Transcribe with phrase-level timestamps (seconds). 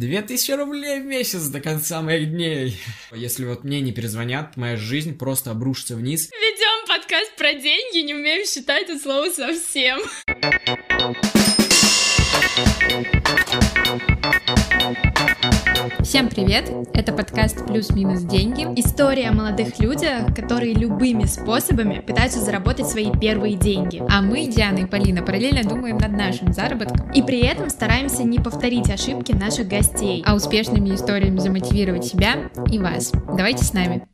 [0.00, 2.80] 2000 рублей в месяц до конца моих дней.
[3.12, 6.30] Если вот мне не перезвонят, моя жизнь просто обрушится вниз.
[6.30, 10.00] Ведем подкаст про деньги, не умеем считать это слово совсем.
[16.10, 16.68] Всем привет!
[16.92, 18.62] Это подкаст «Плюс-минус деньги».
[18.76, 24.02] История о молодых людях, которые любыми способами пытаются заработать свои первые деньги.
[24.10, 27.12] А мы, Диана и Полина, параллельно думаем над нашим заработком.
[27.12, 30.24] И при этом стараемся не повторить ошибки наших гостей.
[30.26, 33.12] А успешными историями замотивировать себя и вас.
[33.36, 34.04] Давайте с нами.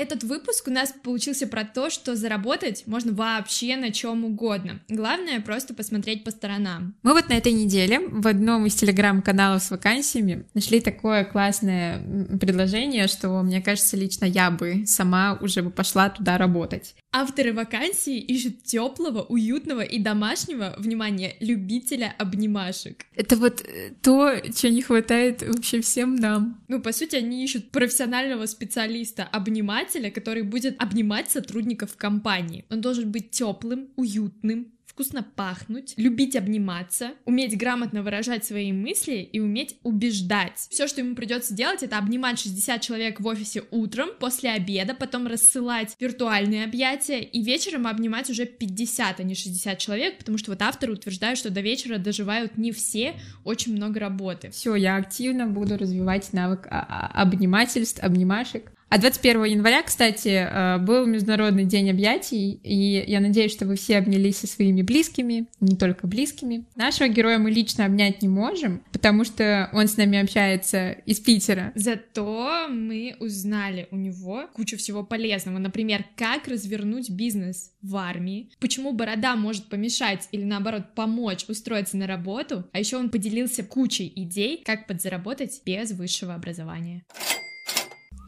[0.00, 4.80] Этот выпуск у нас получился про то, что заработать можно вообще на чем угодно.
[4.88, 6.94] Главное просто посмотреть по сторонам.
[7.02, 12.02] Мы вот на этой неделе в одном из телеграм-каналов с вакансиями нашли такое классное
[12.38, 16.94] предложение, что, мне кажется, лично я бы сама уже бы пошла туда работать.
[17.12, 23.04] Авторы вакансии ищут теплого, уютного и домашнего, внимание, любителя обнимашек.
[23.16, 26.62] Это вот э, то, чего не хватает вообще всем нам.
[26.68, 32.64] Ну, по сути, они ищут профессионального специалиста, обнимателя, который будет обнимать сотрудников компании.
[32.70, 39.40] Он должен быть теплым, уютным, вкусно пахнуть, любить обниматься, уметь грамотно выражать свои мысли и
[39.40, 40.68] уметь убеждать.
[40.70, 45.26] Все, что ему придется делать, это обнимать 60 человек в офисе утром, после обеда, потом
[45.26, 50.60] рассылать виртуальные объятия и вечером обнимать уже 50, а не 60 человек, потому что вот
[50.60, 54.50] авторы утверждают, что до вечера доживают не все, очень много работы.
[54.50, 58.70] Все, я активно буду развивать навык а, а, обнимательств, обнимашек.
[58.90, 63.98] А 21 января, кстати, э, был Международный день объятий, и я надеюсь, что вы все
[63.98, 66.64] обнялись со своими близкими, не только близкими.
[66.74, 71.70] Нашего героя мы лично обнять не можем, потому что он с нами общается из Питера.
[71.76, 75.58] Зато мы узнали у него кучу всего полезного.
[75.58, 82.08] Например, как развернуть бизнес в армии, почему борода может помешать или наоборот помочь устроиться на
[82.08, 87.04] работу, а еще он поделился кучей идей, как подзаработать без высшего образования.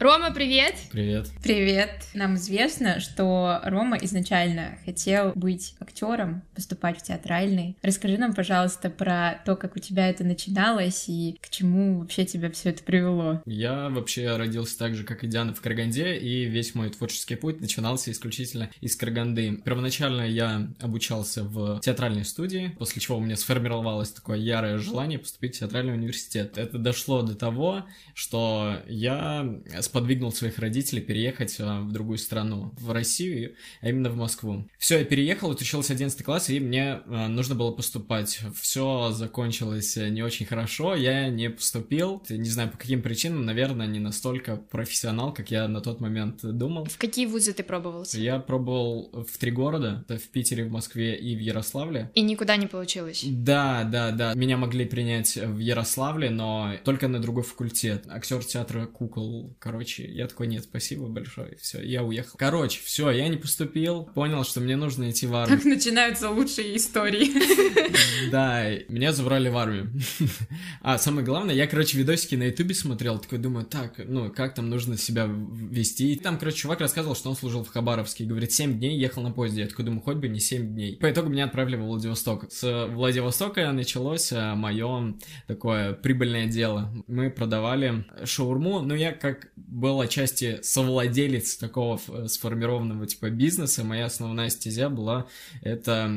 [0.03, 0.75] Рома, привет!
[0.91, 1.29] Привет.
[1.45, 1.91] Привет!
[2.13, 7.77] Нам известно, что Рома изначально хотел быть актером, поступать в театральный.
[7.83, 12.51] Расскажи нам, пожалуйста, про то, как у тебя это начиналось и к чему вообще тебя
[12.51, 13.43] все это привело.
[13.47, 17.61] Я вообще родился так же, как и Диана в Караганде, и весь мой творческий путь
[17.61, 19.63] начинался исключительно из Караганды.
[19.65, 25.55] Первоначально я обучался в театральной студии, после чего у меня сформировалось такое ярое желание поступить
[25.55, 26.59] в театральный университет.
[26.59, 27.85] Это дошло до того,
[28.15, 29.49] что я
[29.93, 34.67] сподвигнул своих родителей переехать а, в другую страну, в Россию, а именно в Москву.
[34.79, 38.41] Все, я переехал, учился 11 класс, и мне а, нужно было поступать.
[38.59, 43.99] Все закончилось не очень хорошо, я не поступил, не знаю по каким причинам, наверное, не
[43.99, 46.87] настолько профессионал, как я на тот момент думал.
[46.87, 48.19] В какие вузы ты пробовался?
[48.19, 52.11] Я пробовал в три города, это в Питере, в Москве и в Ярославле.
[52.15, 53.25] И никуда не получилось?
[53.29, 54.33] Да, да, да.
[54.33, 58.07] Меня могли принять в Ярославле, но только на другой факультет.
[58.09, 62.39] Актер театра кукол, короче короче, я такой, нет, спасибо большое, все, я уехал.
[62.39, 65.59] Короче, все, я не поступил, понял, что мне нужно идти в армию.
[65.59, 67.31] Так начинаются лучшие истории.
[68.31, 69.93] Да, меня забрали в армию.
[70.81, 74.71] А самое главное, я, короче, видосики на ютубе смотрел, такой думаю, так, ну, как там
[74.71, 76.13] нужно себя вести.
[76.13, 79.33] И там, короче, чувак рассказывал, что он служил в Хабаровске, говорит, 7 дней ехал на
[79.33, 79.63] поезде.
[79.63, 80.97] Я такой думаю, хоть бы не 7 дней.
[80.97, 82.51] По итогу меня отправили в Владивосток.
[82.51, 85.15] С Владивостока началось э, мое
[85.47, 86.93] такое прибыльное дело.
[87.07, 93.83] Мы продавали шаурму, но я как был отчасти совладелец такого сформированного типа бизнеса.
[93.85, 95.27] Моя основная стезя была
[95.63, 96.09] это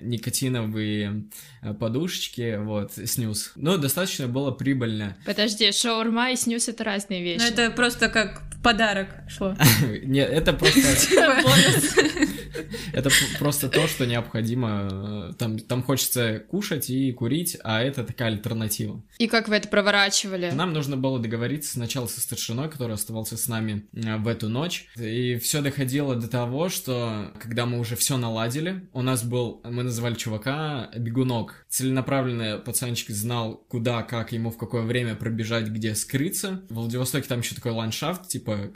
[0.00, 1.24] никотиновые
[1.60, 3.52] э, подушечки, вот, снюс.
[3.56, 5.18] Но достаточно было прибыльно.
[5.26, 7.42] Подожди, шаурма и снюс— это разные вещи.
[7.42, 9.54] Ну, это просто как подарок шло.
[10.02, 10.80] Нет, это просто...
[12.92, 14.88] Это просто то, что необходимо.
[14.90, 19.02] Э, там, там хочется кушать и курить, а это такая альтернатива.
[19.18, 20.50] И как вы это проворачивали?
[20.50, 24.88] Нам нужно было договориться сначала со старшиной, который оставался с нами э, в эту ночь.
[24.96, 29.82] И все доходило до того, что когда мы уже все наладили, у нас был, мы
[29.82, 31.66] называли чувака бегунок.
[31.68, 36.62] Целенаправленный пацанчик знал, куда, как ему в какое время пробежать, где скрыться.
[36.68, 38.72] В Владивостоке там еще такой ландшафт, типа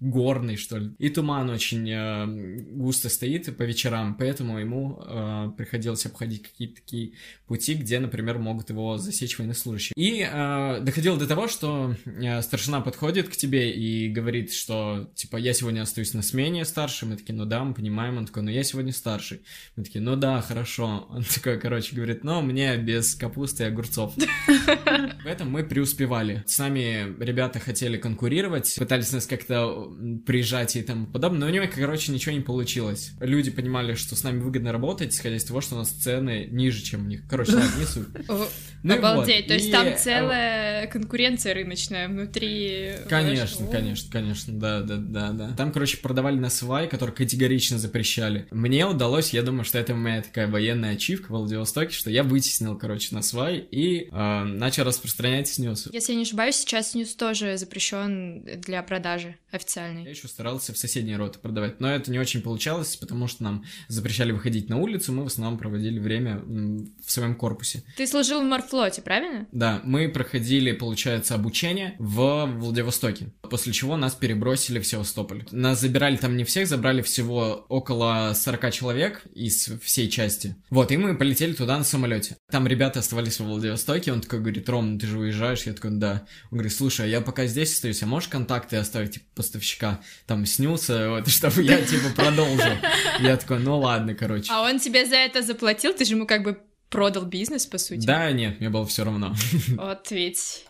[0.00, 0.92] горный, что ли.
[0.98, 2.26] И туман очень э,
[2.72, 7.12] густо стоит по вечерам, поэтому ему э, приходилось обходить какие-то такие
[7.46, 9.94] пути, где, например, могут его засечь военнослужащие.
[9.96, 15.36] И э, доходило до того, что э, старшина подходит к тебе и говорит, что, типа,
[15.36, 17.08] я сегодня остаюсь на смене старший.
[17.08, 18.18] Мы такие, ну да, мы понимаем.
[18.18, 19.42] Он такой, ну я сегодня старший.
[19.76, 21.06] Мы такие, ну да, хорошо.
[21.10, 24.14] Он такой, короче, говорит, ну мне без капусты и огурцов.
[25.24, 26.44] В этом мы преуспевали.
[26.46, 29.90] С нами ребята хотели конкурировать, пытались нас как-то
[30.26, 33.12] приезжать и тому подобное, но у него, короче, ничего не получилось.
[33.20, 36.82] Люди понимали, что с нами выгодно работать, исходя из того, что у нас цены ниже,
[36.82, 37.22] чем у них.
[37.28, 38.08] Короче, ладно, не суть.
[38.84, 42.92] Ну Обалдеть, то есть там э, целая конкуренция рыночная внутри.
[43.08, 45.50] Конечно, конечно, конечно, да, да, да, да.
[45.56, 48.46] Там, короче, продавали на свай, который категорично запрещали.
[48.52, 52.78] Мне удалось, я думаю, что это моя такая военная ачивка в Владивостоке, что я вытеснил,
[52.78, 55.88] короче, на свай и э, начал распространять снюс.
[55.92, 59.17] Если я не ошибаюсь, сейчас снюс тоже запрещен для продажи
[59.50, 60.04] официальной.
[60.04, 63.64] Я еще старался в соседние роты продавать, но это не очень получалось, потому что нам
[63.88, 67.82] запрещали выходить на улицу, мы в основном проводили время в своем корпусе.
[67.96, 69.46] Ты служил в морфлоте, правильно?
[69.52, 75.44] Да, мы проходили, получается, обучение в Владивостоке, после чего нас перебросили в Севастополь.
[75.50, 80.56] Нас забирали там не всех, забрали всего около 40 человек из всей части.
[80.70, 82.36] Вот, и мы полетели туда на самолете.
[82.50, 85.62] Там ребята оставались в Владивостоке, он такой говорит, Ром, ну ты же уезжаешь?
[85.62, 86.26] Я такой, да.
[86.50, 90.00] Он говорит, слушай, а я пока здесь остаюсь, а можешь контакты оставить, типа, поставщика?
[90.26, 92.72] Там снился, вот, чтобы я, типа, продолжил.
[93.20, 94.52] Я такой, ну ладно, короче.
[94.52, 95.94] А он тебе за это заплатил?
[95.94, 96.58] Ты же ему как бы
[96.90, 98.06] продал бизнес, по сути?
[98.06, 99.34] Да, нет, мне было все равно.
[99.76, 100.64] Вот ведь...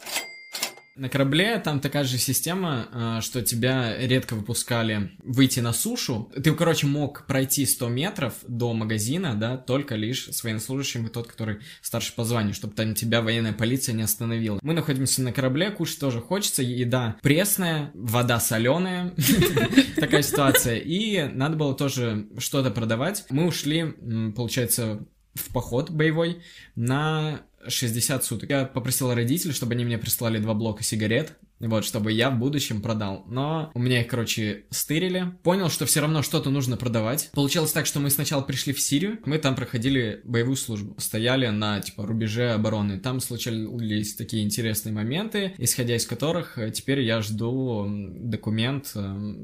[0.98, 6.28] На корабле там такая же система, а, что тебя редко выпускали выйти на сушу.
[6.34, 11.28] Ты, короче, мог пройти 100 метров до магазина, да, только лишь с военнослужащим и тот,
[11.28, 14.58] который старше по званию, чтобы там тебя военная полиция не остановила.
[14.60, 19.14] Мы находимся на корабле, кушать тоже хочется, еда пресная, вода соленая,
[19.96, 20.78] такая ситуация.
[20.78, 23.24] И надо было тоже что-то продавать.
[23.30, 23.94] Мы ушли,
[24.34, 26.42] получается, в поход боевой
[26.74, 28.50] на 60 суток.
[28.50, 32.80] Я попросил родителей, чтобы они мне прислали два блока сигарет, вот, чтобы я в будущем
[32.80, 33.24] продал.
[33.26, 35.32] Но у меня их, короче, стырили.
[35.42, 37.30] Понял, что все равно что-то нужно продавать.
[37.32, 40.94] Получилось так, что мы сначала пришли в Сирию, мы там проходили боевую службу.
[40.98, 42.98] Стояли на, типа, рубеже обороны.
[42.98, 49.34] Там случались такие интересные моменты, исходя из которых э, теперь я жду документ э,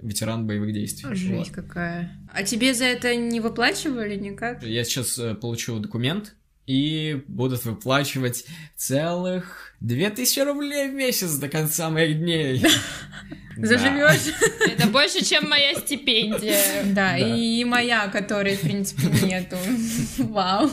[0.00, 1.14] ветеран боевых действий.
[1.14, 1.50] Жесть вот.
[1.50, 2.18] какая.
[2.32, 4.62] А тебе за это не выплачивали никак?
[4.62, 6.34] Я сейчас э, получу документ,
[6.66, 8.44] и будут выплачивать
[8.76, 12.64] целых 2000 рублей в месяц до конца моих дней.
[13.56, 14.34] Заживешь?
[14.60, 16.84] Это больше, чем моя стипендия.
[16.86, 19.56] Да, и моя, которой, в принципе, нету.
[20.18, 20.70] Вау.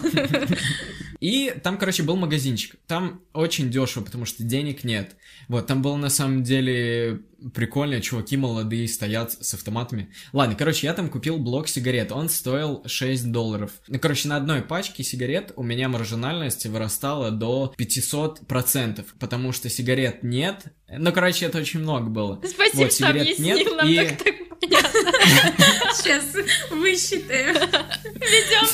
[1.19, 2.75] И там, короче, был магазинчик.
[2.87, 5.15] Там очень дешево, потому что денег нет.
[5.47, 7.21] Вот, там было на самом деле
[7.53, 10.11] прикольно, чуваки молодые стоят с автоматами.
[10.33, 13.71] Ладно, короче, я там купил блок сигарет, он стоил 6 долларов.
[13.87, 20.23] Ну, короче, на одной пачке сигарет у меня маржинальность вырастала до 500%, потому что сигарет
[20.23, 20.65] нет.
[20.89, 22.41] Ну, короче, это очень много было.
[22.45, 23.95] Спасибо, вот, что объяснил нет, нам и...
[23.95, 24.35] так, так
[25.95, 26.35] Сейчас
[26.69, 27.55] высчитаем.
[27.55, 28.67] Ведем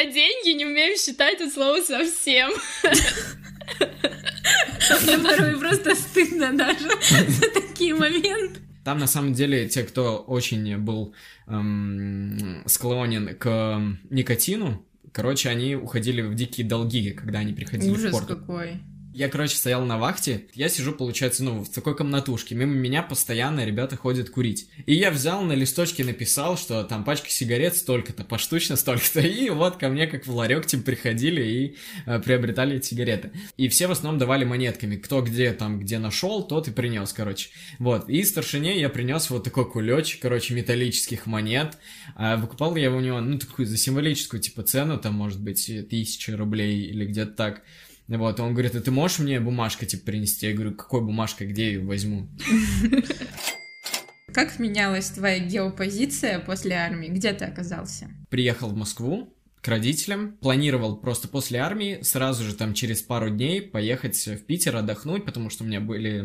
[0.00, 2.50] про деньги, не умеем считать это слово совсем.
[5.02, 6.88] Мне порой просто стыдно даже
[7.28, 8.60] за такие моменты.
[8.84, 11.14] Там на самом деле те, кто очень был
[11.46, 18.12] эм, склонен к никотину, короче, они уходили в дикие долги, когда они приходили Ужас в
[18.12, 18.26] порт.
[18.26, 18.80] какой.
[19.12, 23.64] Я, короче, стоял на вахте, я сижу, получается, ну, в такой комнатушке, мимо меня постоянно
[23.64, 24.68] ребята ходят курить.
[24.86, 29.78] И я взял на листочке, написал, что там пачка сигарет столько-то, поштучно столько-то, и вот
[29.78, 31.76] ко мне как в ларек, типа, приходили и
[32.06, 33.32] э, приобретали эти сигареты.
[33.56, 37.50] И все в основном давали монетками, кто где там, где нашел, тот и принес, короче.
[37.80, 41.78] Вот, и старшине я принес вот такой кулечек, короче, металлических монет.
[42.14, 46.36] А выкупал я у него, ну, такую за символическую, типа, цену, там, может быть, тысяча
[46.36, 47.62] рублей или где-то так.
[48.18, 50.48] Вот, он говорит, а ты можешь мне бумажку, типа, принести?
[50.48, 52.28] Я говорю, какой бумажка, где я ее возьму?
[54.34, 57.08] Как менялась твоя геопозиция после армии?
[57.08, 58.10] Где ты оказался?
[58.28, 60.32] Приехал в Москву, к родителям.
[60.40, 65.50] Планировал просто после армии сразу же там через пару дней поехать в Питер отдохнуть, потому
[65.50, 66.24] что у меня были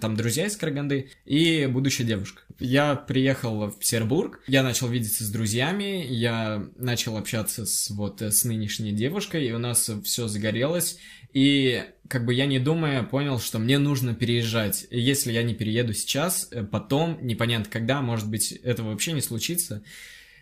[0.00, 2.42] там друзья из Караганды и будущая девушка.
[2.58, 8.44] Я приехал в Петербург, я начал видеться с друзьями, я начал общаться с вот с
[8.44, 10.98] нынешней девушкой, и у нас все загорелось.
[11.32, 14.86] И как бы я не думая понял, что мне нужно переезжать.
[14.90, 19.20] И если я не перееду сейчас, э, потом, непонятно когда, может быть, это вообще не
[19.20, 19.82] случится,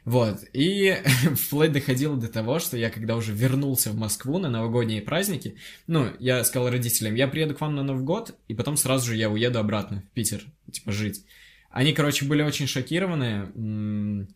[0.05, 0.97] вот, и
[1.37, 5.57] вплоть доходило до того, что я когда уже вернулся в Москву на новогодние праздники,
[5.87, 9.17] ну, я сказал родителям, я приеду к вам на Новый год, и потом сразу же
[9.17, 11.25] я уеду обратно в Питер, типа, жить.
[11.71, 14.27] Они, короче, были очень шокированы,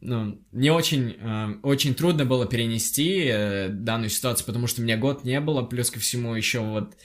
[0.00, 4.96] ну, не очень, э, очень трудно было перенести э, данную ситуацию, потому что у меня
[4.96, 6.96] год не было, плюс ко всему еще вот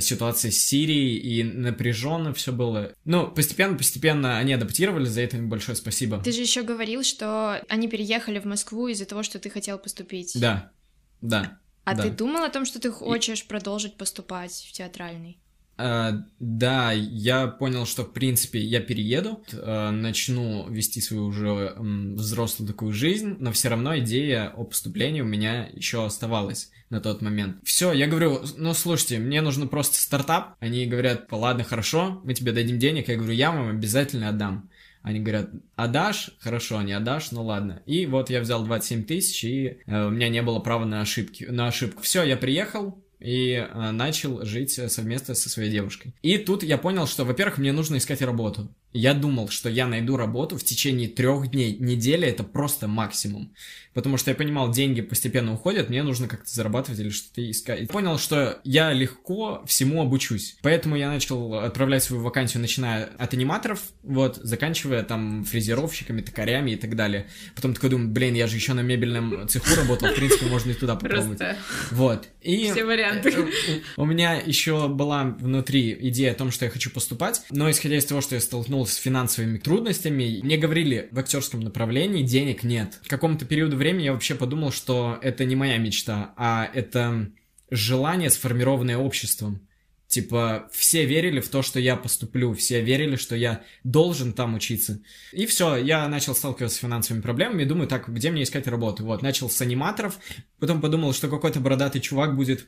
[0.00, 2.92] ситуация с Сирией, и напряженно все было.
[3.04, 6.20] Ну, постепенно-постепенно они адаптировали, за это им большое спасибо.
[6.22, 10.32] Ты же еще говорил, что они переехали в Москву из-за того, что ты хотел поступить.
[10.38, 10.72] Да,
[11.20, 11.58] да.
[11.84, 12.02] А да.
[12.02, 13.46] ты думал о том, что ты хочешь и...
[13.46, 15.38] продолжить поступать в театральный?
[15.82, 22.68] Э, да, я понял, что, в принципе, я перееду, э, начну вести свою уже взрослую
[22.68, 27.56] такую жизнь, но все равно идея о поступлении у меня еще оставалась на тот момент.
[27.64, 30.56] Все, я говорю, ну слушайте, мне нужно просто стартап.
[30.60, 33.08] Они говорят, ладно, хорошо, мы тебе дадим денег.
[33.08, 34.70] Я говорю, я вам обязательно отдам.
[35.02, 36.30] Они говорят, отдашь?
[36.38, 37.32] Хорошо, не отдашь?
[37.32, 37.82] Ну ладно.
[37.86, 41.44] И вот я взял 27 тысяч, и э, у меня не было права на ошибки,
[41.44, 42.02] на ошибку.
[42.02, 46.14] Все, я приехал, и э, начал жить совместно со своей девушкой.
[46.22, 48.68] И тут я понял, что, во-первых, мне нужно искать работу.
[48.92, 51.76] Я думал, что я найду работу в течение трех дней.
[51.78, 53.52] Неделя это просто максимум.
[53.94, 57.88] Потому что я понимал, деньги постепенно уходят, мне нужно как-то зарабатывать или что-то искать.
[57.88, 60.56] Понял, что я легко всему обучусь.
[60.62, 66.76] Поэтому я начал отправлять свою вакансию, начиная от аниматоров, вот, заканчивая там фрезеровщиками, токарями и
[66.76, 67.28] так далее.
[67.54, 70.74] Потом такой думаю, блин, я же еще на мебельном цеху работал, в принципе, можно и
[70.74, 71.38] туда попробовать.
[71.38, 71.58] Просто
[71.90, 72.28] вот.
[72.40, 73.30] И все варианты.
[73.30, 77.96] Э, у меня еще была внутри идея о том, что я хочу поступать, но исходя
[77.96, 80.40] из того, что я столкнулся столкнулся с финансовыми трудностями.
[80.42, 82.98] Мне говорили, в актерском направлении денег нет.
[83.02, 87.30] В каком-то периоду времени я вообще подумал, что это не моя мечта, а это
[87.70, 89.60] желание, сформированное обществом.
[90.08, 95.00] Типа, все верили в то, что я поступлю, все верили, что я должен там учиться.
[95.32, 99.04] И все, я начал сталкиваться с финансовыми проблемами, думаю, так, где мне искать работу?
[99.04, 100.18] Вот, начал с аниматоров,
[100.58, 102.66] потом подумал, что какой-то бородатый чувак будет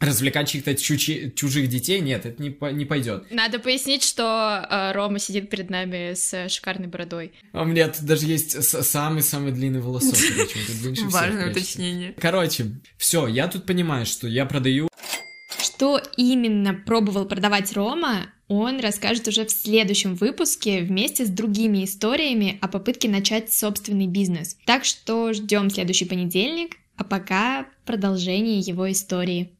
[0.00, 3.30] развлекать чьих-то чужи, чужих детей, нет, это не, не пойдет.
[3.30, 7.32] Надо пояснить, что э, Рома сидит перед нами с шикарной бородой.
[7.52, 10.14] А у меня тут даже есть самый-самый длинный волосок.
[11.06, 12.14] Важное уточнение.
[12.18, 14.88] Короче, все, я тут понимаю, что я продаю...
[15.58, 22.58] Что именно пробовал продавать Рома, он расскажет уже в следующем выпуске вместе с другими историями
[22.60, 24.56] о попытке начать собственный бизнес.
[24.66, 29.55] Так что ждем следующий понедельник, а пока продолжение его истории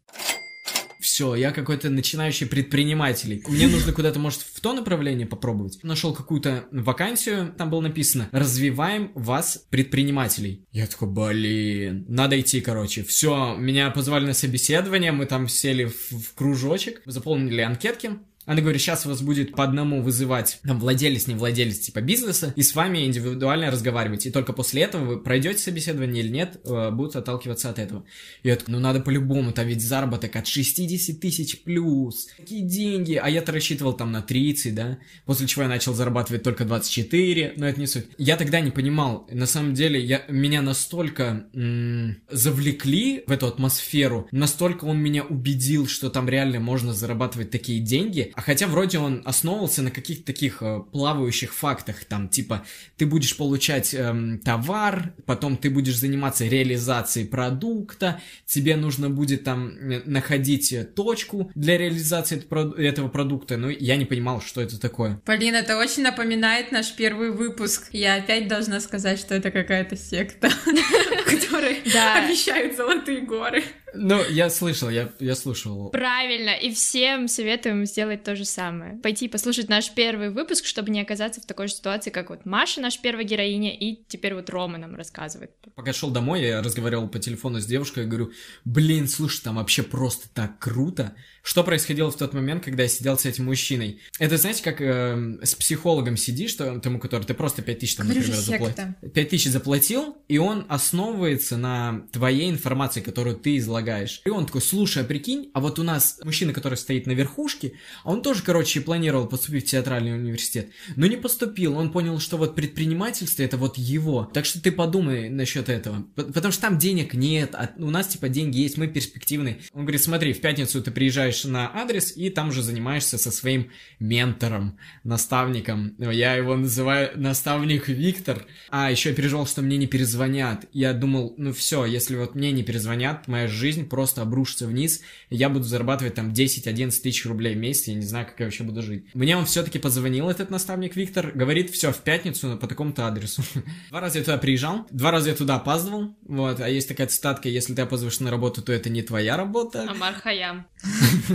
[1.17, 3.43] все, я какой-то начинающий предприниматель.
[3.49, 5.79] Мне нужно куда-то, может, в то направление попробовать.
[5.83, 10.67] Нашел какую-то вакансию, там было написано «Развиваем вас, предпринимателей».
[10.73, 13.03] Я такой, блин, надо идти, короче.
[13.03, 18.81] Все, меня позвали на собеседование, мы там сели в, в кружочек, заполнили анкетки, она говорит,
[18.81, 23.05] сейчас вас будет по одному вызывать там владелец, не владелец типа бизнеса, и с вами
[23.05, 24.25] индивидуально разговаривать.
[24.27, 28.05] И только после этого вы пройдете собеседование или нет, э, будут отталкиваться от этого.
[28.45, 32.29] И я такой, ну надо по-любому, там ведь заработок от 60 тысяч плюс.
[32.37, 33.15] Какие деньги?
[33.15, 34.99] А я-то рассчитывал там на 30, да?
[35.25, 38.07] После чего я начал зарабатывать только 24, но это не суть.
[38.17, 44.29] Я тогда не понимал, на самом деле, я, меня настолько м- завлекли в эту атмосферу,
[44.31, 49.23] настолько он меня убедил, что там реально можно зарабатывать такие деньги, а хотя вроде он
[49.25, 52.67] основывался на каких-то таких э, плавающих фактах, там, типа,
[52.99, 59.73] ты будешь получать эм, товар, потом ты будешь заниматься реализацией продукта, тебе нужно будет там
[60.05, 62.37] находить э, точку для реализации
[62.79, 65.19] этого продукта, ну, я не понимал, что это такое.
[65.25, 67.89] Полина, это очень напоминает наш первый выпуск.
[67.93, 70.51] Я опять должна сказать, что это какая-то секта,
[71.25, 71.81] которая
[72.17, 73.65] обещают золотые горы.
[73.95, 75.89] Ну, я слышал, я, я слушал.
[75.91, 78.99] Правильно, и всем советуем сделать то же самое.
[78.99, 82.81] Пойти послушать наш первый выпуск, чтобы не оказаться в такой же ситуации, как вот Маша,
[82.81, 85.53] наша первая героиня, и теперь вот Рома нам рассказывает.
[85.75, 88.33] Пока шел домой, я разговаривал по телефону с девушкой, я говорю,
[88.65, 91.15] блин, слушай, там вообще просто так круто.
[91.47, 94.01] Что происходило в тот момент, когда я сидел с этим мужчиной?
[94.19, 98.09] Это, знаете, как э, с психологом сидишь, что, тому, который ты просто 5 тысяч, там,
[98.09, 98.85] например, заплатил.
[99.15, 104.23] 5 тысяч заплатил, и он основывается на твоей информации, которую ты излагаешь.
[104.25, 107.75] И он такой, слушай, а прикинь, а вот у нас мужчина, который стоит на верхушке,
[108.03, 111.79] он тоже, короче, планировал поступить в театральный университет, но не поступил.
[111.79, 114.29] Он понял, что вот предпринимательство это вот его.
[114.35, 116.05] Так что ты подумай насчет этого.
[116.17, 119.59] Потому что там денег нет, а у нас типа деньги есть, мы перспективные.
[119.73, 123.31] Он говорит, смотри, в пятницу ты приезжаешь нажимаешь на адрес и там уже занимаешься со
[123.31, 125.95] своим ментором, наставником.
[125.99, 128.47] Я его называю наставник Виктор.
[128.71, 130.67] А, еще я переживал, что мне не перезвонят.
[130.73, 135.49] Я думал, ну все, если вот мне не перезвонят, моя жизнь просто обрушится вниз, я
[135.49, 138.83] буду зарабатывать там 10-11 тысяч рублей в месяц, я не знаю, как я вообще буду
[138.83, 139.07] жить.
[139.15, 143.43] Мне он все-таки позвонил, этот наставник Виктор, говорит, все, в пятницу по такому-то адресу.
[143.91, 147.49] Два раза я туда приезжал, два раза я туда опаздывал, вот, а есть такая цитатка,
[147.49, 149.87] если ты опаздываешь на работу, то это не твоя работа.
[149.89, 150.67] Амар Хаям.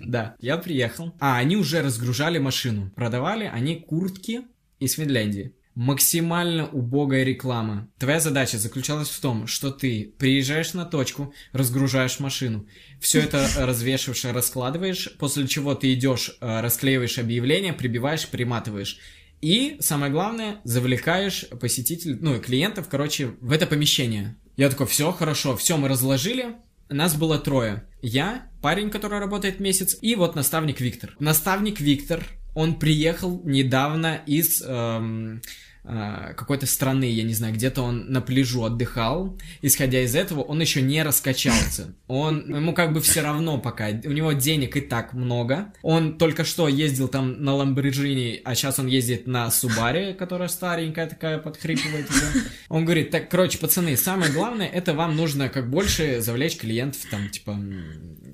[0.00, 1.14] Да, я приехал.
[1.20, 2.90] А они уже разгружали машину.
[2.96, 4.42] Продавали они куртки
[4.78, 5.54] из Финляндии.
[5.74, 7.88] Максимально убогая реклама.
[7.98, 12.66] Твоя задача заключалась в том, что ты приезжаешь на точку, разгружаешь машину,
[13.00, 18.98] все это развешиваешь, раскладываешь, после чего ты идешь, э, расклеиваешь объявление, прибиваешь, приматываешь.
[19.40, 24.36] И, самое главное, завлекаешь посетителей, ну, клиентов, короче, в это помещение.
[24.56, 26.56] Я такой, все, хорошо, все, мы разложили,
[26.90, 27.84] Нас было трое.
[28.02, 31.14] Я, парень, который работает месяц, и вот наставник Виктор.
[31.20, 34.62] Наставник Виктор, он приехал недавно из...
[34.62, 35.40] Эм,
[35.82, 39.38] какой-то страны, я не знаю, где-то он на пляжу отдыхал.
[39.62, 41.94] Исходя из этого, он еще не раскачался.
[42.06, 45.72] Он, ему как бы все равно пока, у него денег и так много.
[45.82, 51.06] Он только что ездил там на Lamborghini, а сейчас он ездит на Subaru, которая старенькая
[51.06, 52.44] такая, подхрипывает уже.
[52.68, 57.28] Он говорит, так, короче, пацаны, самое главное, это вам нужно как больше завлечь клиентов, там,
[57.30, 57.58] типа,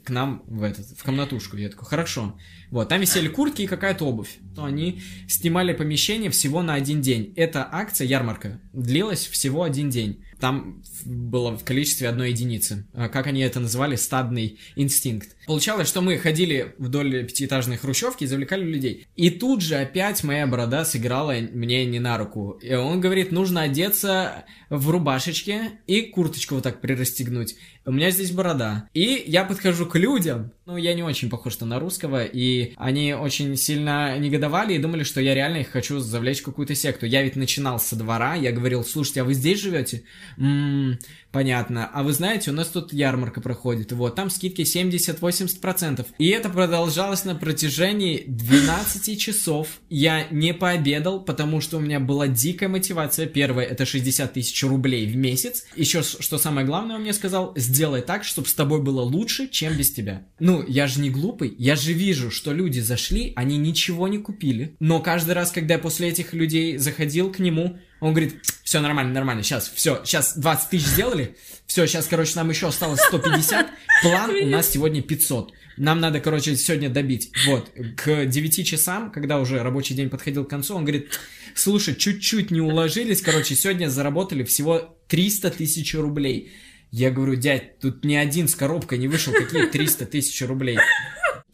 [0.07, 1.57] к нам в этот, в комнатушку.
[1.57, 2.39] Я такой, хорошо.
[2.71, 4.39] Вот, там висели куртки и какая-то обувь.
[4.55, 7.33] То они снимали помещение всего на один день.
[7.37, 10.25] Эта акция, ярмарка, длилась всего один день.
[10.41, 12.87] Там было в количестве одной единицы.
[12.93, 13.97] А как они это называли?
[13.97, 15.31] Стадный инстинкт.
[15.47, 19.07] Получалось, что мы ходили вдоль пятиэтажной хрущевки и завлекали людей.
[19.17, 22.59] И тут же опять моя борода сыграла мне не на руку.
[22.63, 27.57] И он говорит, нужно одеться в рубашечке и курточку вот так прирастегнуть.
[27.89, 28.89] У меня здесь борода.
[28.95, 30.51] И я подхожу к людям.
[30.67, 32.25] Ну, я не очень похож на русского.
[32.25, 36.75] И они очень сильно негодовали и думали, что я реально их хочу завлечь в какую-то
[36.75, 37.07] секту.
[37.07, 38.35] Я ведь начинал со двора.
[38.35, 40.03] Я говорил, слушайте, а вы здесь живете?
[40.37, 40.99] М-м,
[41.31, 41.89] понятно.
[41.95, 43.93] А вы знаете, у нас тут ярмарка проходит.
[43.93, 46.05] Вот, там скидки 70-80%.
[46.19, 49.69] И это продолжалось на протяжении 12 часов.
[49.89, 53.27] Я не пообедал, потому что у меня была дикая мотивация.
[53.27, 55.67] Первое, это 60 тысяч рублей в месяц.
[55.77, 59.77] Еще, что самое главное, он мне сказал, сделай так, чтобы с тобой было лучше, чем
[59.77, 60.27] без тебя.
[60.39, 61.55] Ну, я же не глупый.
[61.59, 64.77] Я же вижу, что люди зашли, они ничего не купили.
[64.81, 69.13] Но каждый раз, когда я после этих людей заходил к нему, он говорит, все нормально,
[69.13, 73.69] нормально, сейчас, все, сейчас 20 тысяч сделали, все, сейчас, короче, нам еще осталось 150,
[74.03, 75.53] план у нас сегодня 500.
[75.77, 77.31] Нам надо, короче, сегодня добить.
[77.47, 81.19] Вот, к 9 часам, когда уже рабочий день подходил к концу, он говорит,
[81.55, 86.53] слушай, чуть-чуть не уложились, короче, сегодня заработали всего 300 тысяч рублей.
[86.91, 90.79] Я говорю, дядь, тут ни один с коробкой не вышел, какие 300 тысяч рублей.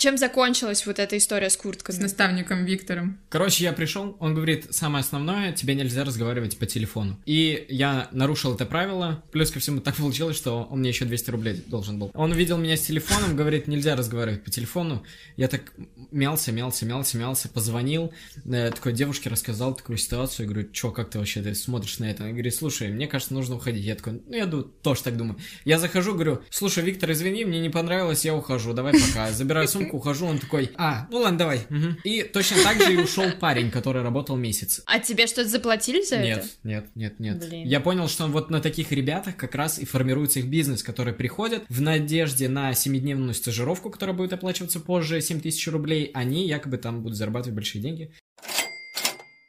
[0.02, 1.94] Чем закончилась вот эта история с куртками?
[1.94, 3.20] С наставником Виктором.
[3.28, 7.20] Короче, я пришел, он говорит, самое основное, тебе нельзя разговаривать по телефону.
[7.24, 11.30] И я нарушил это правило, плюс ко всему так получилось, что он мне еще 200
[11.30, 12.10] рублей должен был.
[12.14, 15.04] Он увидел меня с телефоном, говорит, нельзя разговаривать по телефону.
[15.36, 15.72] Я так
[16.10, 18.12] мялся, мялся, мялся, мялся, позвонил,
[18.44, 22.10] э, такой девушке рассказал такую ситуацию, я говорю, что, как ты вообще ты смотришь на
[22.10, 22.24] это?
[22.24, 23.84] Он говорит, слушай, мне кажется, нужно уходить.
[23.84, 24.48] Я такой, ну, я
[24.82, 25.38] тоже так думаю.
[25.64, 29.30] Я захожу, говорю, слушай, Виктор, извини, мне не понравилось, я ухожу, давай пока.
[29.30, 31.66] Забираю сумку, рынок, ухожу, он такой, а, ну ладно, давай.
[31.70, 32.00] Угу.
[32.04, 34.82] И точно так же и ушел парень, который работал месяц.
[34.86, 36.48] А тебе что-то заплатили за нет, это?
[36.64, 37.66] Нет, нет, нет, нет.
[37.66, 41.64] Я понял, что вот на таких ребятах как раз и формируется их бизнес, которые приходят
[41.68, 47.02] в надежде на семидневную стажировку, которая будет оплачиваться позже 7 тысяч рублей, они якобы там
[47.02, 48.12] будут зарабатывать большие деньги.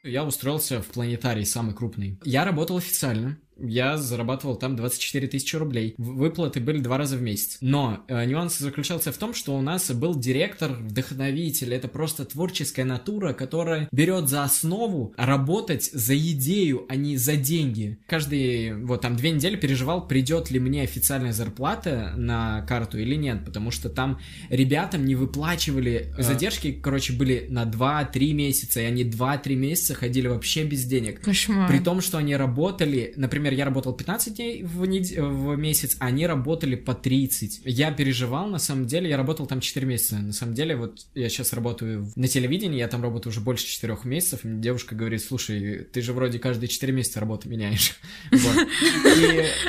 [0.04, 2.20] Я устроился в планетарий, самый крупный.
[2.26, 5.96] Я работал официально, я зарабатывал там 24 тысячи рублей.
[5.98, 7.58] Выплаты были два раза в месяц.
[7.62, 11.74] Но э, нюанс заключался в том, что у нас был директор, вдохновитель.
[11.74, 18.00] Это просто творческая натура, которая берет за основу работать за идею, а не за деньги.
[18.08, 23.46] Каждый, вот там две недели переживал, придет ли мне официальная зарплата на карту или нет,
[23.46, 26.24] потому что там ребятам не выплачивали, а.
[26.24, 31.22] задержки, короче, были на 2-3 месяца, и они 2-3 месяца ходили вообще без денег.
[31.22, 31.70] Кошмар.
[31.70, 35.12] При том, что они работали, например, например, я работал 15 дней в, нед...
[35.12, 37.62] в месяц, а они работали по 30.
[37.66, 40.18] Я переживал, на самом деле, я работал там 4 месяца.
[40.18, 43.98] На самом деле, вот я сейчас работаю на телевидении, я там работаю уже больше 4
[44.06, 47.96] месяцев, и мне девушка говорит, слушай, ты же вроде каждые 4 месяца работу меняешь.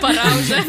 [0.00, 0.64] Пора уже.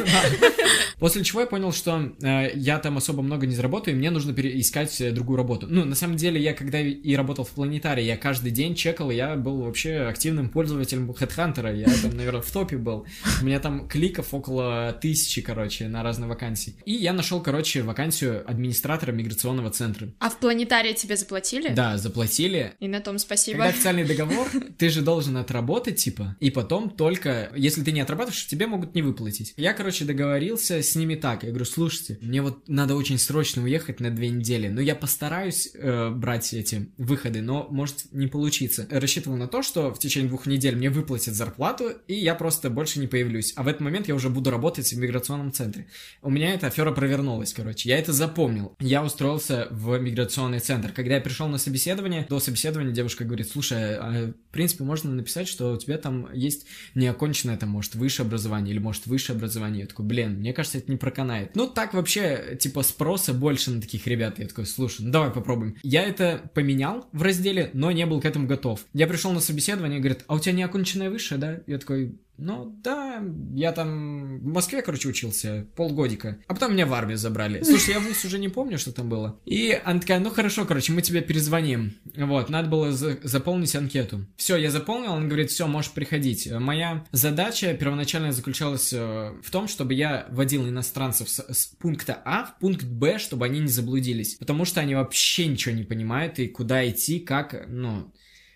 [0.99, 4.31] После чего я понял, что э, я там особо много не заработаю, и мне нужно
[4.31, 5.67] искать э, другую работу.
[5.69, 9.15] Ну, на самом деле, я когда и работал в планетарии, я каждый день чекал, и
[9.15, 11.77] я был вообще активным пользователем HeadHunter.
[11.77, 13.05] Я там, наверное, в топе был.
[13.41, 16.75] У меня там кликов около тысячи, короче, на разные вакансии.
[16.85, 20.09] И я нашел, короче, вакансию администратора миграционного центра.
[20.19, 21.69] А в планетарии тебе заплатили?
[21.69, 22.73] Да, заплатили.
[22.79, 23.57] И на том спасибо.
[23.57, 28.47] Когда официальный договор, ты же должен отработать, типа, и потом только, если ты не отрабатываешь,
[28.47, 29.53] тебе могут не выплатить.
[29.57, 31.43] Я, короче, договорился с ними так.
[31.43, 35.69] Я говорю, слушайте, мне вот надо очень срочно уехать на две недели, но я постараюсь
[35.73, 38.87] э, брать эти выходы, но может не получиться.
[38.89, 42.99] Рассчитывал на то, что в течение двух недель мне выплатят зарплату, и я просто больше
[42.99, 43.53] не появлюсь.
[43.55, 45.87] А в этот момент я уже буду работать в миграционном центре.
[46.21, 47.89] У меня эта афера провернулась, короче.
[47.89, 48.75] Я это запомнил.
[48.79, 50.91] Я устроился в миграционный центр.
[50.91, 55.47] Когда я пришел на собеседование, до собеседования девушка говорит, слушай, а, в принципе, можно написать,
[55.47, 59.81] что у тебя там есть неоконченное, там, может, высшее образование, или, может, высшее образование.
[59.81, 61.55] Я такой, блин, мне кажется, это не проканает.
[61.55, 64.39] Ну, так вообще, типа, спроса больше на таких ребят.
[64.39, 65.75] Я такой, слушай, ну давай попробуем.
[65.83, 68.85] Я это поменял в разделе, но не был к этому готов.
[68.93, 71.61] Я пришел на собеседование, говорит, а у тебя неоконченное высшее, да?
[71.67, 76.37] Я такой, Ну, да, я там в Москве, короче, учился полгодика.
[76.47, 77.63] А потом меня в армию забрали.
[77.63, 79.39] Слушай, я вуз уже не помню, что там было.
[79.45, 81.93] И она такая, ну хорошо, короче, мы тебе перезвоним.
[82.15, 84.25] Вот, надо было за заполнить анкету.
[84.35, 86.51] Все, я заполнил, он говорит, все, можешь приходить.
[86.51, 92.45] Моя задача первоначально заключалась э, в том, чтобы я водил иностранцев с, с пункта А
[92.45, 94.35] в пункт Б, чтобы они не заблудились.
[94.35, 98.11] Потому что они вообще ничего не понимают и куда идти, как, ну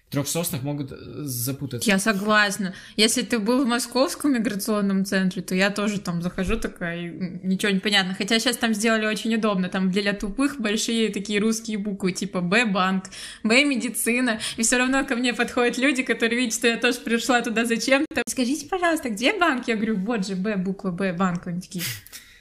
[0.10, 1.90] трех соснах могут э, запутаться.
[1.90, 2.74] Я согласна.
[2.96, 7.72] Если ты был в московском миграционном центре, то я тоже там захожу такая, и ничего
[7.72, 8.16] не понятно.
[8.16, 9.70] Хотя сейчас там сделали очень удобно.
[9.70, 13.06] Там для тупых большие такие русские буквы, типа Б-банк,
[13.44, 14.40] Б-медицина.
[14.58, 18.24] И все равно ко мне подходят люди, которые видят, что я тоже пришла туда зачем-то.
[18.28, 19.68] Скажите, пожалуйста, где банк?
[19.68, 21.48] Я говорю, вот же Б, буква Б, банк.
[21.48, 21.84] Они такие,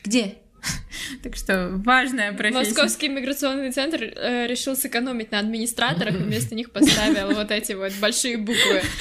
[0.04, 0.36] где?
[1.22, 2.58] Так что важная профессия.
[2.58, 7.92] Московский миграционный центр э, решил сэкономить на администраторах, и вместо них поставил вот эти вот
[8.00, 8.82] большие буквы.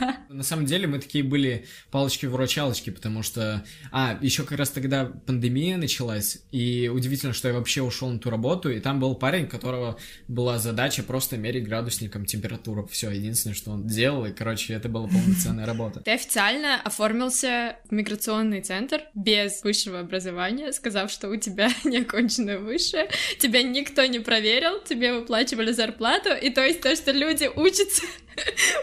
[0.00, 0.16] Да.
[0.28, 3.64] На самом деле мы такие были палочки-выручалочки, потому что...
[3.90, 8.30] А, еще как раз тогда пандемия началась, и удивительно, что я вообще ушел на ту
[8.30, 12.86] работу, и там был парень, у которого была задача просто мерить градусником температуру.
[12.86, 16.00] Все, единственное, что он делал, и, короче, это была полноценная работа.
[16.00, 23.08] Ты официально оформился в миграционный центр без высшего образования, сказав, что у тебя неоконченное высшее,
[23.38, 28.02] тебя никто не проверил, тебе выплачивали зарплату, и то есть то, что люди учатся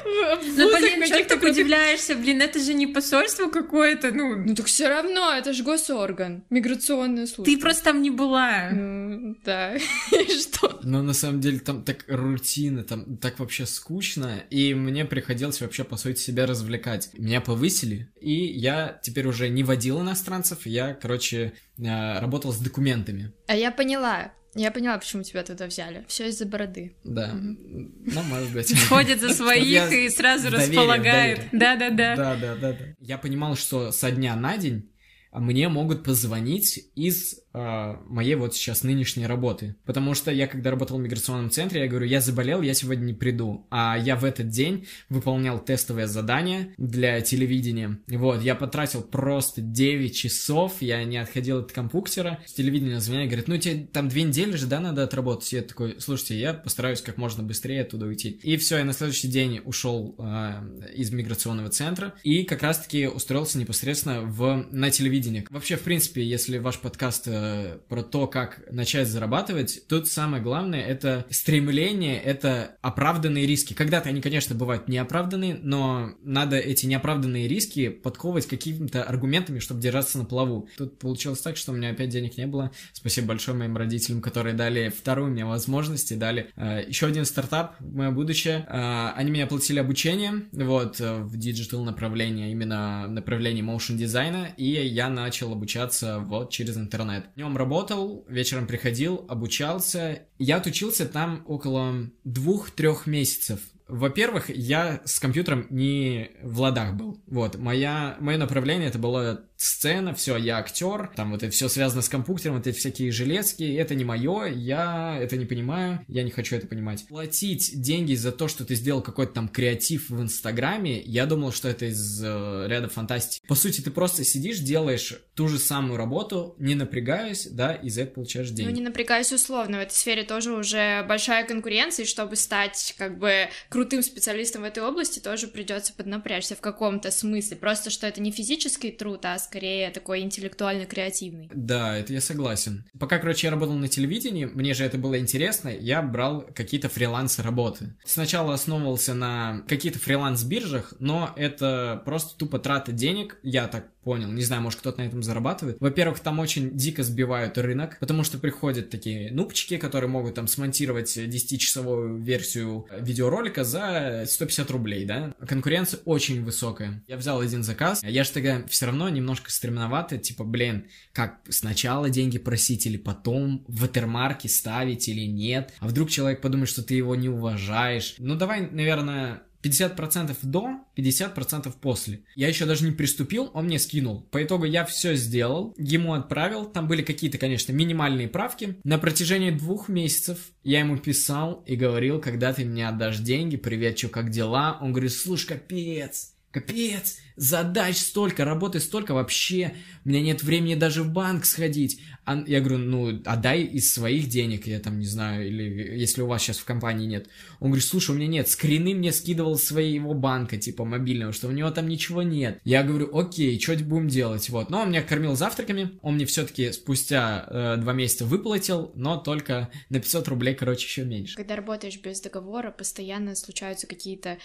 [0.04, 4.36] ну, блин, что ты удивляешься, блин, это же не посольство какое-то, ну...
[4.36, 7.46] Ну, так все равно, это же госорган, миграционная служба.
[7.46, 8.70] Ты просто там не была.
[8.72, 9.76] Ну, да,
[10.12, 10.80] и что?
[10.84, 15.84] Но на самом деле там так рутина, там так вообще скучно, и мне приходилось вообще,
[15.84, 17.10] по сути, себя развлекать.
[17.14, 23.34] Меня повысили, и я теперь уже не водил иностранцев, я, короче, э, работал с документами.
[23.48, 26.04] А я поняла, я поняла, почему тебя туда взяли.
[26.08, 26.96] Все из-за бороды.
[27.04, 27.32] Да.
[27.34, 28.78] Ну, может быть.
[28.90, 31.48] Ходит за своих и сразу располагает.
[31.52, 32.16] Да-да-да.
[32.16, 32.78] Да-да-да.
[33.00, 34.92] Я понимал, что со дня на день
[35.32, 39.76] мне могут позвонить из моей вот сейчас нынешней работы.
[39.86, 43.14] Потому что я, когда работал в миграционном центре, я говорю, я заболел, я сегодня не
[43.14, 43.68] приду.
[43.70, 48.00] А я в этот день выполнял тестовое задание для телевидения.
[48.08, 52.40] Вот, я потратил просто 9 часов, я не отходил от компьютера.
[52.46, 55.52] С телевидения звонят, говорят, ну тебе там две недели же, да, надо отработать.
[55.54, 58.40] Я такой, слушайте, я постараюсь как можно быстрее оттуда уйти.
[58.44, 63.58] И все, я на следующий день ушел э, из миграционного центра и как раз-таки устроился
[63.58, 65.46] непосредственно в, на телевидение.
[65.50, 70.82] Вообще, в принципе, если ваш подкаст э, про то, как начать зарабатывать, тут самое главное
[70.82, 73.74] это стремление, это оправданные риски.
[73.74, 80.18] Когда-то они, конечно, бывают неоправданные, но надо эти неоправданные риски подковывать какими-то аргументами, чтобы держаться
[80.18, 80.68] на плаву.
[80.78, 82.72] Тут получилось так, что у меня опять денег не было.
[82.94, 87.76] Спасибо большое моим родителям, которые дали вторую мне возможность и дали э, еще один стартап
[87.80, 88.66] мое будущее.
[88.68, 94.66] Э, они меня платили обучение, вот, э, в digital направлении, именно направлении motion дизайна, и
[94.66, 97.26] я начал обучаться вот через интернет.
[97.36, 100.24] Днем работал, вечером приходил, обучался.
[100.38, 103.60] Я отучился там около двух-трех месяцев.
[103.88, 107.22] Во-первых, я с компьютером не в ладах был.
[107.28, 112.02] Вот, моя, мое направление это было сцена, все, я актер, там вот это все связано
[112.02, 116.32] с компьютером, вот эти всякие железки, это не мое, я это не понимаю, я не
[116.32, 117.06] хочу это понимать.
[117.08, 121.70] Платить деньги за то, что ты сделал какой-то там креатив в Инстаграме, я думал, что
[121.70, 123.46] это из э, ряда фантастики.
[123.48, 128.04] По сути, ты просто сидишь, делаешь ту же самую работу, не напрягаясь, да, и за
[128.04, 128.70] это получаешь деньги.
[128.70, 133.20] Ну, не напрягаясь условно, в этой сфере тоже уже большая конкуренция, и чтобы стать как
[133.20, 137.58] бы крутым специалистом в этой области, тоже придется поднапрячься в каком-то смысле.
[137.58, 141.50] Просто, что это не физический труд, а скорее такой интеллектуально-креативный.
[141.54, 142.86] Да, это я согласен.
[142.98, 147.94] Пока, короче, я работал на телевидении, мне же это было интересно, я брал какие-то фриланс-работы.
[148.06, 154.32] Сначала основывался на каких-то фриланс-биржах, но это просто тупо трата денег, я так понял.
[154.32, 155.78] Не знаю, может кто-то на этом зарабатывает.
[155.80, 161.18] Во-первых, там очень дико сбивают рынок, потому что приходят такие нубчики, которые могут там смонтировать
[161.18, 165.34] 10-часовую версию видеоролика за 150 рублей, да?
[165.48, 167.04] Конкуренция очень высокая.
[167.08, 172.10] Я взял один заказ, я же тогда все равно немножко стремновато, типа, блин, как сначала
[172.10, 175.74] деньги просить или потом в ватермарке ставить или нет?
[175.80, 178.16] А вдруг человек подумает, что ты его не уважаешь?
[178.18, 182.22] Ну, давай, наверное, 50% до, 50% после.
[182.36, 184.22] Я еще даже не приступил, он мне скинул.
[184.32, 186.66] По итогу я все сделал, ему отправил.
[186.66, 188.78] Там были какие-то, конечно, минимальные правки.
[188.84, 193.98] На протяжении двух месяцев я ему писал и говорил, когда ты мне отдашь деньги, привет,
[193.98, 194.78] что, как дела?
[194.82, 199.74] Он говорит, слушай, капец, Капец, задач столько, работы столько вообще.
[200.04, 202.02] У меня нет времени даже в банк сходить.
[202.32, 206.28] А я говорю, ну, отдай из своих денег, я там не знаю, или если у
[206.28, 207.28] вас сейчас в компании нет.
[207.60, 211.52] Он говорит, слушай, у меня нет, скрины мне скидывал своего банка, типа мобильного, что у
[211.52, 212.60] него там ничего нет.
[212.64, 214.70] Я говорю, окей, что будем делать, вот.
[214.70, 219.70] Но он меня кормил завтраками, он мне все-таки спустя э, два месяца выплатил, но только
[219.90, 221.36] на 500 рублей, короче, еще меньше.
[221.36, 224.38] Когда работаешь без договора, постоянно случаются какие-то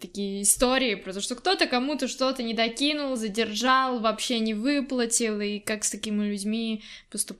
[0.00, 5.84] такие истории, потому что кто-то кому-то что-то не докинул, задержал, вообще не выплатил, и как
[5.84, 7.33] с такими людьми поступать,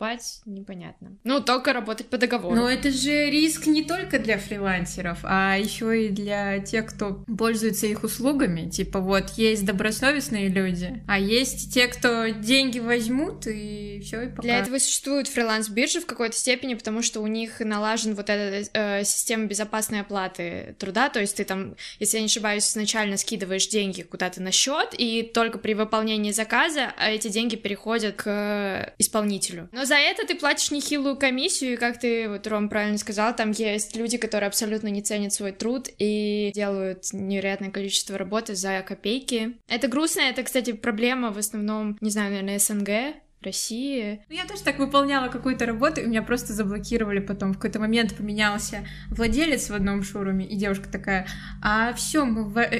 [0.46, 1.16] непонятно.
[1.24, 2.54] Ну, только работать по договору.
[2.54, 7.86] Но это же риск не только для фрилансеров, а еще и для тех, кто пользуется
[7.86, 8.68] их услугами.
[8.68, 14.42] Типа вот есть добросовестные люди, а есть те, кто деньги возьмут и все и пока.
[14.42, 19.04] Для этого существуют фриланс-биржи в какой-то степени, потому что у них налажен вот эта э,
[19.04, 24.02] система безопасной оплаты труда, то есть ты там, если я не ошибаюсь, изначально скидываешь деньги
[24.02, 29.68] куда-то на счет, и только при выполнении заказа а эти деньги переходят к исполнителю.
[29.74, 33.50] Но за это ты платишь нехилую комиссию, и как ты, вот Ром правильно сказал, там
[33.50, 39.56] есть люди, которые абсолютно не ценят свой труд и делают невероятное количество работы за копейки.
[39.66, 44.22] Это грустно, это, кстати, проблема в основном, не знаю, наверное, СНГ, России.
[44.28, 47.52] Ну, я тоже так выполняла какую-то работу, и меня просто заблокировали потом.
[47.52, 51.26] В какой-то момент поменялся владелец в одном шоуруме, и девушка такая,
[51.62, 52.24] а все,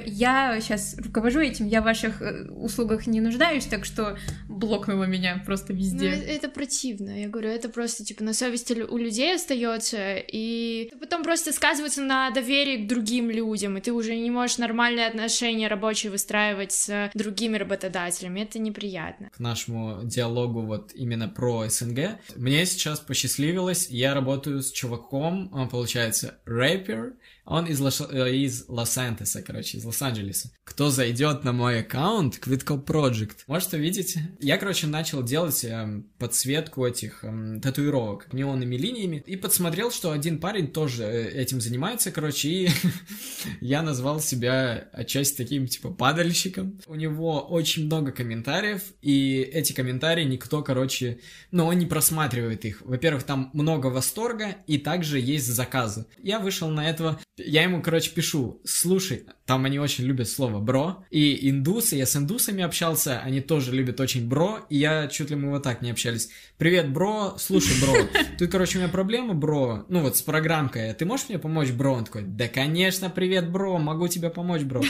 [0.06, 4.16] я сейчас руковожу этим, я в ваших э, услугах не нуждаюсь, так что
[4.48, 6.10] блокнула меня просто везде.
[6.10, 11.22] Ну, это противно, я говорю, это просто, типа, на совести у людей остается, и потом
[11.22, 16.10] просто сказывается на доверии к другим людям, и ты уже не можешь нормальные отношения рабочие
[16.10, 19.30] выстраивать с другими работодателями, это неприятно.
[19.30, 22.18] К нашему диалогу диалогу вот именно про СНГ.
[22.36, 27.14] Мне сейчас посчастливилось, я работаю с чуваком, он получается рэпер,
[27.46, 30.50] он из, Лос- э, из Лос-Антеса, короче, из Лос-Анджелеса.
[30.64, 34.16] Кто зайдет на мой аккаунт, Quitco Project, может увидеть.
[34.40, 40.40] Я, короче, начал делать э, подсветку этих э, татуировок неонными линиями и подсмотрел, что один
[40.40, 42.70] парень тоже э, этим занимается, короче, и
[43.60, 46.80] я назвал себя отчасти таким, типа, падальщиком.
[46.86, 51.18] У него очень много комментариев, и эти комментарии никто, короче,
[51.50, 52.80] ну, он не просматривает их.
[52.82, 56.06] Во-первых, там много восторга, и также есть заказы.
[56.22, 61.04] Я вышел на этого я ему, короче, пишу, слушай, там они очень любят слово бро,
[61.10, 65.36] и индусы, я с индусами общался, они тоже любят очень бро, и я чуть ли
[65.36, 66.30] мы вот так не общались.
[66.58, 67.94] Привет, бро, слушай, бро,
[68.38, 71.94] тут, короче, у меня проблема, бро, ну вот с программкой, ты можешь мне помочь, бро?
[71.94, 74.82] Он такой, да, конечно, привет, бро, могу тебе помочь, бро.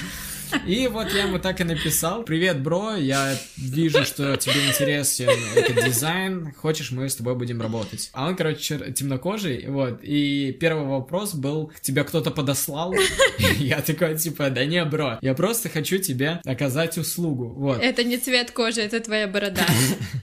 [0.66, 5.84] И вот я ему так и написал, привет, бро, я вижу, что тебе интересен этот
[5.84, 8.10] дизайн, хочешь, мы с тобой будем работать.
[8.12, 12.94] А он, короче, темнокожий, вот, и первый вопрос был, тебя кто-то подослал?
[13.58, 17.80] Я такой, типа, да не, бро, я просто хочу тебе оказать услугу, вот.
[17.82, 19.66] Это не цвет кожи, это твоя борода.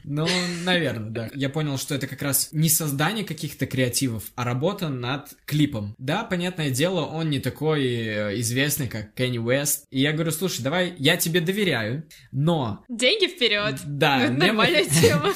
[0.03, 0.27] Ну,
[0.65, 1.29] наверное, да.
[1.33, 5.95] Я понял, что это как раз не создание каких-то креативов, а работа над клипом.
[5.97, 9.85] Да, понятное дело, он не такой э, известный, как Кенни Уэст.
[9.89, 12.85] И я говорю, слушай, давай, я тебе доверяю, но...
[12.87, 13.79] Деньги вперед.
[13.85, 14.27] Да.
[14.31, 15.33] Ну, нормальная тема.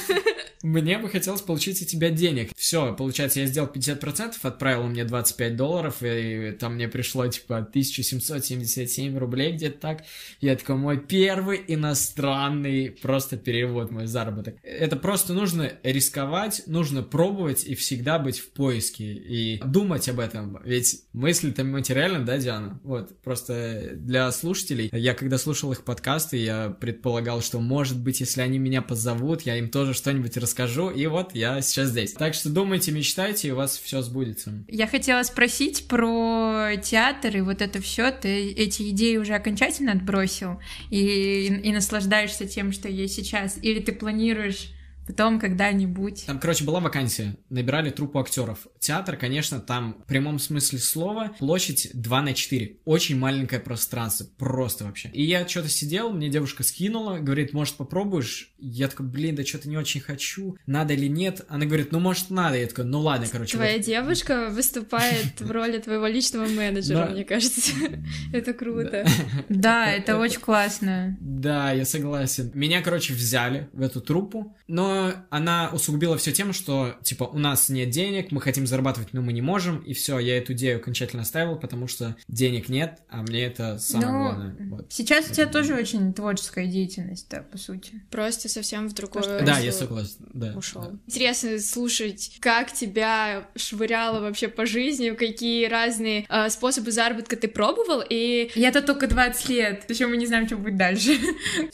[0.65, 2.49] Мне бы хотелось получить от тебя денег.
[2.55, 9.15] Все, получается, я сделал 50%, отправил мне 25 долларов, и там мне пришло, типа, 1777
[9.15, 10.05] рублей где-то так.
[10.41, 14.55] Я такой, мой первый иностранный просто перевод, мой заработок.
[14.63, 20.59] Это просто нужно рисковать, нужно пробовать и всегда быть в поиске и думать об этом.
[20.65, 22.79] Ведь мысли-то материально, да, Диана?
[22.83, 28.41] Вот, просто для слушателей, я когда слушал их подкасты, я предполагал, что, может быть, если
[28.41, 32.13] они меня позовут, я им тоже что-нибудь расскажу, и вот я сейчас здесь.
[32.13, 34.65] Так что думайте, мечтайте, и у вас все сбудется.
[34.67, 38.11] Я хотела спросить про театр и вот это все.
[38.11, 40.59] Ты эти идеи уже окончательно отбросил
[40.89, 43.57] и, и, и наслаждаешься тем, что есть сейчас?
[43.61, 44.74] Или ты планируешь
[45.07, 46.25] потом когда-нибудь.
[46.25, 48.67] Там, короче, была вакансия, набирали труппу актеров.
[48.79, 52.77] Театр, конечно, там в прямом смысле слова площадь 2 на 4.
[52.85, 55.09] Очень маленькое пространство, просто вообще.
[55.13, 58.53] И я что-то сидел, мне девушка скинула, говорит, может попробуешь?
[58.67, 61.45] Я такой, блин, да что-то не очень хочу, надо или нет?
[61.49, 62.57] Она говорит, ну может надо.
[62.57, 63.57] Я такой, ну ладно, короче.
[63.57, 63.85] Твоя вот.
[63.85, 67.71] девушка выступает в роли твоего личного менеджера, мне кажется.
[68.33, 69.05] Это круто.
[69.49, 71.17] Да, это очень классно.
[71.19, 72.51] Да, я согласен.
[72.53, 77.69] Меня, короче, взяли в эту труппу, но она усугубила все тем, что, типа, у нас
[77.69, 81.21] нет денег, мы хотим зарабатывать, но мы не можем, и все, я эту идею окончательно
[81.21, 84.85] оставил, потому что денег нет, а мне это самое но главное.
[84.89, 88.01] Сейчас у тебя тоже очень творческая деятельность, да, по сути.
[88.09, 90.53] Просто совсем в другое Да, я согласен, да.
[90.55, 90.81] Ушел.
[90.81, 90.91] Да.
[91.07, 98.03] Интересно слушать, как тебя швыряло вообще по жизни, какие разные э, способы заработка ты пробовал,
[98.07, 98.51] и...
[98.55, 101.17] Я-то только 20 лет, причем мы не знаем, что будет дальше.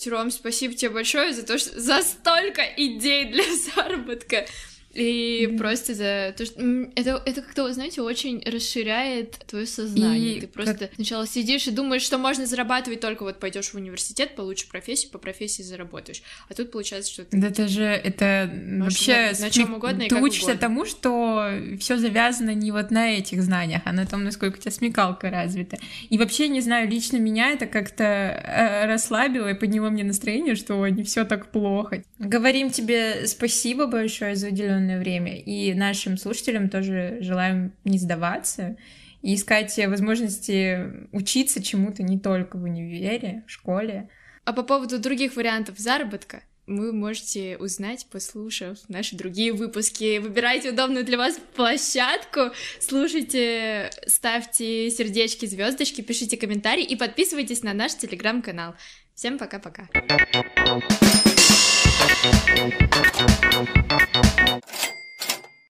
[0.06, 3.44] Ром, спасибо тебе большое за то, что за столько идей идей для
[3.76, 4.46] заработка.
[4.94, 5.58] И mm-hmm.
[5.58, 6.62] просто за то, что
[6.96, 10.38] это, это как-то, знаете, очень расширяет твое сознание.
[10.38, 10.96] И Ты просто как...
[10.96, 15.18] сначала сидишь и думаешь, что можно зарабатывать только вот пойдешь в университет, получишь профессию, по
[15.18, 16.22] профессии заработаешь.
[16.50, 17.38] А тут получается, что ты...
[17.38, 19.34] Да это же, это вообще...
[19.40, 20.62] На чем угодно Ты учишься угодно.
[20.62, 21.50] тому, что
[21.80, 25.78] все завязано не вот на этих знаниях, а на том, насколько у тебя смекалка развита.
[26.10, 30.86] И вообще, не знаю, лично меня это как-то э, расслабило и подняло мне настроение, что
[30.88, 32.04] не все так плохо.
[32.20, 35.38] Говорим тебе спасибо большое за уделенное определенное время.
[35.38, 38.78] И нашим слушателям тоже желаем не сдаваться
[39.22, 44.10] и искать возможности учиться чему-то не только в универе, в школе.
[44.46, 50.20] А по поводу других вариантов заработка, вы можете узнать, послушав наши другие выпуски.
[50.20, 57.96] Выбирайте удобную для вас площадку, слушайте, ставьте сердечки, звездочки, пишите комментарии и подписывайтесь на наш
[57.96, 58.76] телеграм-канал.
[59.14, 59.88] Всем пока-пока.